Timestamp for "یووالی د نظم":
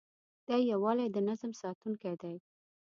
0.71-1.51